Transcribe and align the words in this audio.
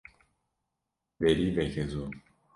Derî 1.19 1.47
veke 1.55 1.83
zû. 1.91 2.03